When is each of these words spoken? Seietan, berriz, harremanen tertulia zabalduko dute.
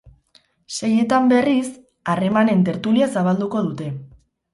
Seietan, 0.77 1.27
berriz, 1.33 1.67
harremanen 2.13 2.63
tertulia 2.71 3.11
zabalduko 3.17 3.63
dute. 3.69 3.91